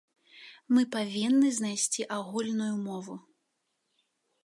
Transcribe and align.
Мы 0.75 0.81
павінны 0.95 1.47
знайсці 1.59 2.09
агульную 2.17 2.73
мову. 2.89 3.15